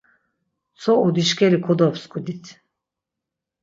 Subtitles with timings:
[0.79, 2.45] Tzo udişǩeli kodopsǩudit.